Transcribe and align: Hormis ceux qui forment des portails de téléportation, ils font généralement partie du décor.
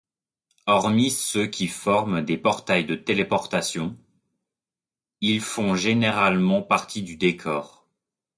Hormis 0.65 1.11
ceux 1.11 1.45
qui 1.45 1.67
forment 1.67 2.23
des 2.25 2.35
portails 2.35 2.85
de 2.85 2.95
téléportation, 2.95 3.95
ils 5.19 5.41
font 5.41 5.75
généralement 5.75 6.63
partie 6.63 7.03
du 7.03 7.17
décor. 7.17 7.87